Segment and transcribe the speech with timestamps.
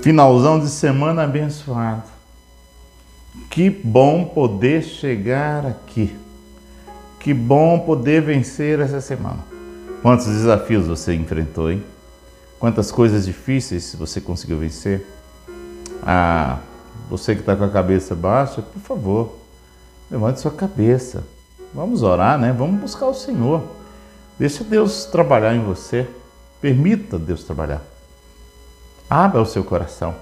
[0.00, 2.04] Finalzão de semana abençoado.
[3.50, 6.16] Que bom poder chegar aqui.
[7.18, 9.38] Que bom poder vencer essa semana.
[10.02, 11.82] Quantos desafios você enfrentou, hein?
[12.58, 15.04] Quantas coisas difíceis você conseguiu vencer?
[16.02, 16.58] Ah,
[17.10, 19.36] você que está com a cabeça baixa, por favor,
[20.10, 21.24] levante sua cabeça.
[21.74, 22.54] Vamos orar, né?
[22.56, 23.62] Vamos buscar o Senhor.
[24.38, 26.08] Deixa Deus trabalhar em você.
[26.60, 27.82] Permita Deus trabalhar.
[29.08, 30.16] Abra o seu coração.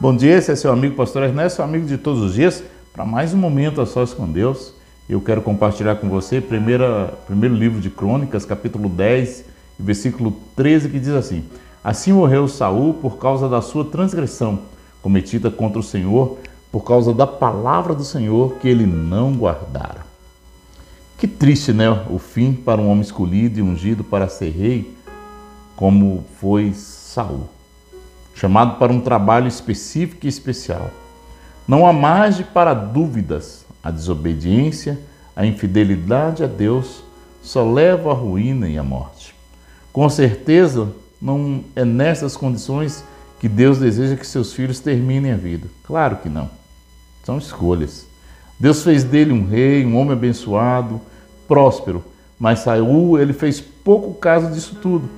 [0.00, 3.04] Bom dia, esse é seu amigo Pastor Ernesto, seu amigo de todos os dias, para
[3.04, 4.72] mais um momento a sós com Deus.
[5.06, 9.44] Eu quero compartilhar com você primeira, primeiro livro de Crônicas, capítulo 10,
[9.78, 11.44] versículo 13, que diz assim:
[11.84, 14.60] Assim morreu Saul por causa da sua transgressão
[15.02, 16.38] cometida contra o Senhor,
[16.72, 20.06] por causa da palavra do Senhor que ele não guardara.
[21.18, 21.90] Que triste, né?
[22.08, 24.96] O fim para um homem escolhido e ungido para ser rei,
[25.76, 27.55] como foi Saul
[28.36, 30.90] chamado para um trabalho específico e especial.
[31.66, 33.64] Não há margem para dúvidas.
[33.82, 34.98] A desobediência,
[35.34, 37.02] a infidelidade a Deus
[37.42, 39.34] só leva à ruína e à morte.
[39.92, 40.88] Com certeza,
[41.20, 43.04] não é nessas condições
[43.40, 45.68] que Deus deseja que seus filhos terminem a vida.
[45.84, 46.50] Claro que não.
[47.24, 48.06] São escolhas.
[48.58, 51.00] Deus fez dele um rei, um homem abençoado,
[51.46, 52.04] próspero,
[52.38, 55.08] mas Saul, ele fez pouco caso disso tudo.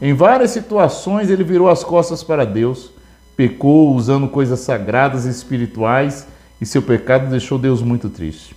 [0.00, 2.90] Em várias situações ele virou as costas para Deus,
[3.36, 6.26] pecou usando coisas sagradas e espirituais
[6.60, 8.56] e seu pecado deixou Deus muito triste.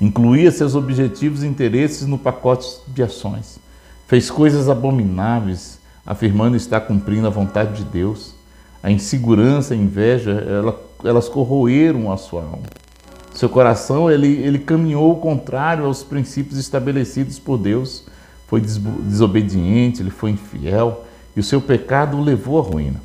[0.00, 3.58] Incluía seus objetivos e interesses no pacote de ações.
[4.08, 8.34] Fez coisas abomináveis, afirmando estar cumprindo a vontade de Deus.
[8.82, 12.62] A insegurança, a inveja, ela, elas corroeram a sua alma.
[13.34, 18.04] Seu coração ele, ele caminhou contrário aos princípios estabelecidos por Deus
[18.50, 23.00] foi desobediente, ele foi infiel e o seu pecado o levou à ruína.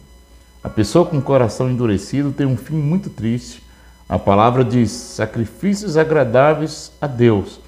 [0.61, 3.63] A pessoa com o coração endurecido tem um fim muito triste.
[4.09, 7.63] A palavra diz: sacrifícios agradáveis a Deus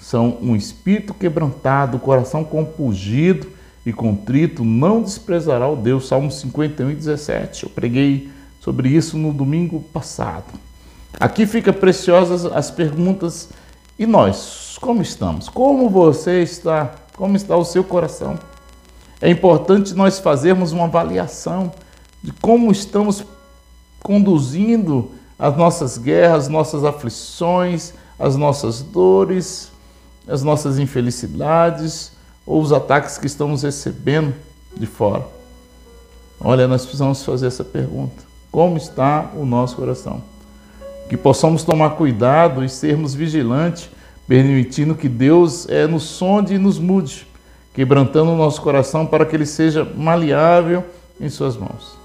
[0.00, 3.46] são um espírito quebrantado, coração compungido
[3.84, 6.08] e contrito, não desprezará o Deus.
[6.08, 7.64] Salmo 51 e 17.
[7.64, 8.30] Eu preguei
[8.60, 10.52] sobre isso no domingo passado.
[11.18, 13.50] Aqui fica preciosas as perguntas.
[13.98, 15.50] E nós, como estamos?
[15.50, 16.94] Como você está?
[17.16, 18.38] Como está o seu coração?
[19.20, 21.72] É importante nós fazermos uma avaliação
[22.22, 23.24] de como estamos
[24.02, 29.70] conduzindo as nossas guerras, nossas aflições, as nossas dores,
[30.26, 32.12] as nossas infelicidades
[32.46, 34.34] ou os ataques que estamos recebendo
[34.76, 35.26] de fora.
[36.40, 40.22] Olha, nós precisamos fazer essa pergunta: como está o nosso coração?
[41.08, 43.90] Que possamos tomar cuidado e sermos vigilantes
[44.30, 47.26] permitindo que Deus é, nos sonde e nos mude,
[47.74, 50.84] quebrantando o nosso coração para que ele seja maleável
[51.20, 51.98] em suas mãos.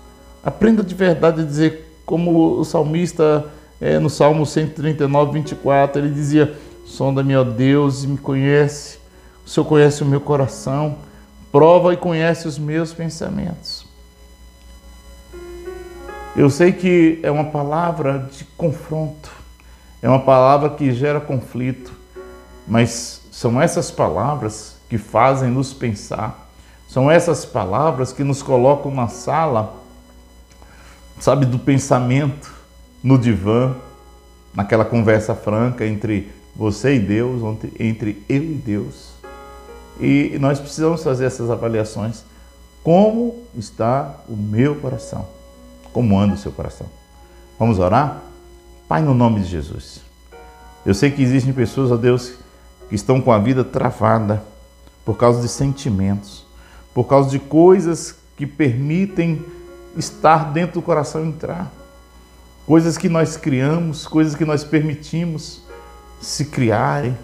[0.43, 3.45] Aprenda de verdade a dizer, como o salmista
[3.79, 8.97] é, no Salmo 139, 24, ele dizia: Sonda-me, ó Deus, e me conhece.
[9.45, 10.97] O Senhor conhece o meu coração,
[11.51, 13.85] prova e conhece os meus pensamentos.
[16.35, 19.29] Eu sei que é uma palavra de confronto,
[20.01, 22.03] é uma palavra que gera conflito,
[22.67, 26.49] mas são essas palavras que fazem nos pensar,
[26.87, 29.75] são essas palavras que nos colocam na sala,
[31.19, 32.53] sabe, do pensamento,
[33.03, 33.75] no divã,
[34.53, 37.41] naquela conversa franca entre você e Deus,
[37.79, 39.15] entre eu e Deus.
[39.99, 42.23] E nós precisamos fazer essas avaliações.
[42.83, 45.27] Como está o meu coração?
[45.91, 46.87] Como anda o seu coração?
[47.57, 48.21] Vamos orar?
[48.87, 50.01] Pai, no nome de Jesus.
[50.85, 52.33] Eu sei que existem pessoas, ó Deus,
[52.89, 54.43] que estão com a vida travada
[55.03, 56.45] por causa de sentimentos,
[56.93, 59.43] por causa de coisas que permitem
[59.97, 61.71] estar dentro do coração entrar.
[62.65, 65.61] Coisas que nós criamos, coisas que nós permitimos
[66.19, 67.15] se criarem,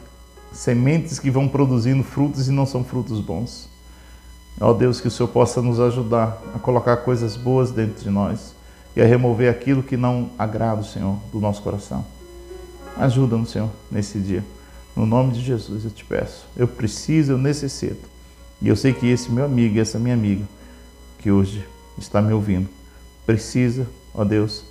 [0.53, 3.69] sementes que vão produzindo frutos e não são frutos bons.
[4.59, 8.53] Ó Deus, que o Senhor possa nos ajudar a colocar coisas boas dentro de nós
[8.95, 12.05] e a remover aquilo que não agrada o Senhor do nosso coração.
[12.97, 14.43] Ajuda-nos, Senhor, nesse dia.
[14.95, 16.45] No nome de Jesus eu te peço.
[16.55, 18.09] Eu preciso, eu necessito.
[18.61, 20.45] E eu sei que esse meu amigo, essa minha amiga,
[21.17, 21.65] que hoje
[21.97, 22.69] está me ouvindo,
[23.25, 24.63] precisa, ó Deus,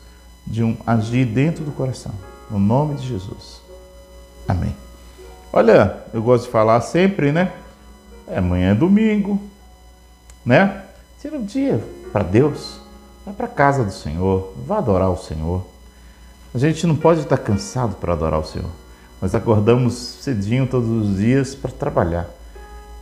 [0.46, 2.12] de um agir dentro do coração.
[2.50, 3.61] No nome de Jesus.
[4.46, 4.75] Amém.
[5.52, 7.52] Olha, eu gosto de falar sempre, né?
[8.26, 9.40] É, amanhã é domingo,
[10.44, 10.84] né?
[11.20, 11.82] Tira um dia
[12.12, 12.81] para Deus.
[13.26, 14.52] Vá para a casa do Senhor.
[14.66, 15.64] Vá adorar o Senhor.
[16.55, 18.70] A gente não pode estar cansado para adorar o Senhor.
[19.20, 22.28] Nós acordamos cedinho todos os dias para trabalhar,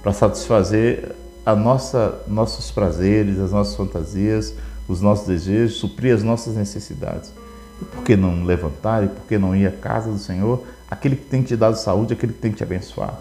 [0.02, 1.14] para satisfazer
[1.46, 4.52] a nossa, nossos prazeres, as nossas fantasias,
[4.88, 7.32] os nossos desejos, suprir as nossas necessidades.
[7.80, 11.14] E por que não levantar e por que não ir à casa do Senhor, aquele
[11.14, 13.18] que tem te dado saúde, aquele que tem te abençoado?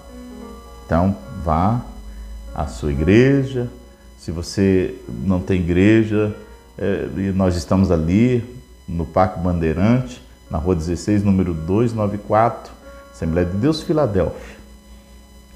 [0.85, 1.81] Então, vá
[2.55, 3.69] à sua igreja.
[4.17, 6.35] Se você não tem igreja,
[6.77, 8.43] é, nós estamos ali
[8.87, 12.76] no Parque Bandeirante, na rua 16, número 294,
[13.17, 14.57] Assembleia de Deus, Filadélfia.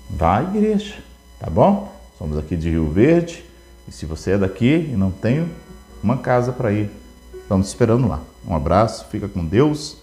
[0.09, 0.95] Vá à igreja,
[1.39, 1.93] tá bom?
[2.17, 3.45] Somos aqui de Rio Verde
[3.87, 5.47] e se você é daqui e não tem
[6.01, 6.89] uma casa para ir,
[7.35, 8.19] estamos esperando lá.
[8.47, 9.97] Um abraço, fica com Deus,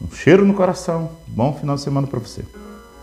[0.00, 2.44] um cheiro no coração, bom final de semana para você.